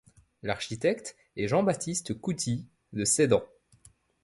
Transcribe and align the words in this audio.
L'architecte 0.41 1.15
est 1.35 1.47
Jean-Baptiste 1.47 2.15
Couty, 2.19 2.65
de 2.91 3.05
Sedan. 3.05 3.43